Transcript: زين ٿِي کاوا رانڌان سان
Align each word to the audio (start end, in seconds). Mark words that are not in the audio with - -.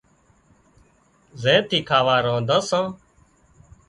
زين 1.41 1.59
ٿِي 1.69 1.79
کاوا 1.89 2.15
رانڌان 2.25 2.61
سان 2.69 2.85